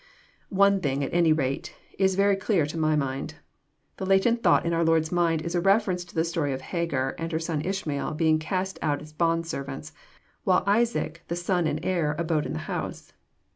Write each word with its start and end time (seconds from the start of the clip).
One 0.49 0.79
thing, 0.81 1.03
at 1.03 1.13
any 1.13 1.31
rate, 1.31 1.75
is 1.99 2.15
very 2.15 2.35
clear 2.35 2.65
to 2.65 2.75
my 2.75 2.95
mind. 2.95 3.35
The 3.97 4.05
latent 4.07 4.41
thought 4.41 4.65
in 4.65 4.73
our 4.73 4.83
Lord's 4.83 5.11
mind 5.11 5.43
is 5.43 5.53
a 5.53 5.61
reference 5.61 6.03
to 6.05 6.15
the 6.15 6.23
story 6.23 6.53
of 6.53 6.61
Hagar 6.61 7.13
and 7.19 7.31
her 7.31 7.37
son 7.37 7.61
Ishmael 7.61 8.15
being 8.15 8.39
cast 8.39 8.79
out 8.81 9.03
as 9.03 9.13
bond 9.13 9.45
servants, 9.45 9.93
while 10.43 10.63
Isaac 10.65 11.21
the 11.27 11.35
son 11.35 11.67
and 11.67 11.85
heir 11.85 12.15
abode 12.17 12.47
in 12.47 12.53
the 12.53 12.57
house. 12.65 13.13